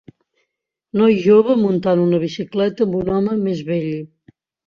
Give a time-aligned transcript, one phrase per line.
[1.01, 3.95] Noi jove muntant una bicicleta amb un home més vell.